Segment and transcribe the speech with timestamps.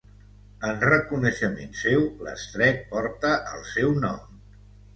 [0.69, 4.21] En reconeixement seu l'estret porta el seu nom.